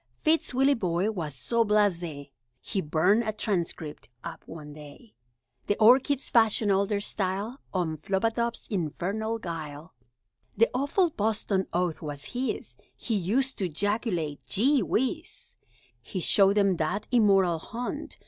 [0.23, 5.13] Fitz Willieboy was so blasé, He burned a Transcript up one day!
[5.67, 9.93] The Orchids fashioned all their style On Flubadub's infernal guile.
[10.57, 15.55] That awful Boston oath was his He used to 'jaculate, "Gee Whiz!"
[16.01, 18.17] He showed them that immoral haunt.